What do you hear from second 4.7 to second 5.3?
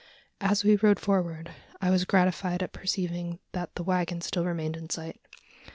in sight.